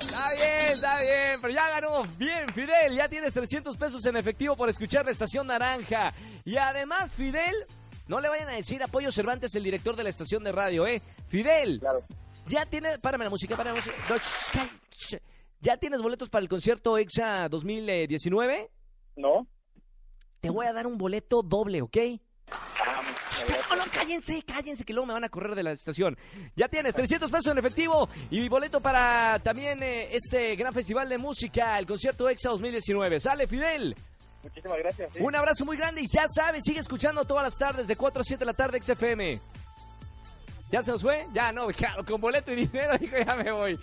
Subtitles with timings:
[0.00, 2.02] Está bien, está bien, pero ya ganó.
[2.18, 6.12] Bien, Fidel, ya tienes 300 pesos en efectivo por escuchar la estación naranja.
[6.44, 7.54] Y además, Fidel,
[8.08, 11.00] no le vayan a decir Apoyo Cervantes, el director de la estación de radio, ¿eh?
[11.28, 12.00] Fidel, Claro.
[12.48, 12.98] ya tienes...
[12.98, 14.68] Párame la música, párame la música.
[15.60, 18.68] ¿Ya tienes boletos para el concierto EXA 2019?
[19.16, 19.46] ¿No?
[20.40, 21.96] Te voy a dar un boleto doble, ¿ok?
[23.70, 26.16] No, no, cállense, cállense, que luego me van a correr de la estación.
[26.56, 31.08] Ya tienes 300 pesos en efectivo y mi boleto para también eh, este gran festival
[31.08, 33.20] de música, el concierto EXA 2019.
[33.20, 33.96] Sale, Fidel.
[34.42, 35.12] Muchísimas gracias.
[35.14, 35.20] sí.
[35.22, 38.24] Un abrazo muy grande y ya sabes, sigue escuchando todas las tardes de 4 a
[38.24, 39.40] 7 de la tarde XFM.
[40.70, 41.26] ¿Ya se nos fue?
[41.34, 43.78] Ya, no, claro, con boleto y dinero, dijo, ya me voy.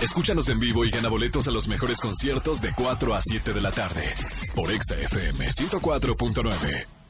[0.00, 3.60] Escúchanos en vivo y gana boletos a los mejores conciertos de 4 a 7 de
[3.60, 4.14] la tarde
[4.54, 7.01] por Exa FM 104.9.